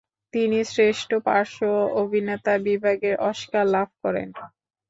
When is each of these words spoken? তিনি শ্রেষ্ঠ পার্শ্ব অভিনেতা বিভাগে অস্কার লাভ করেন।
তিনি 0.33 0.59
শ্রেষ্ঠ 0.65 1.09
পার্শ্ব 1.25 1.61
অভিনেতা 2.01 2.53
বিভাগে 2.67 3.11
অস্কার 3.29 3.65
লাভ 3.75 3.89
করেন। 4.03 4.27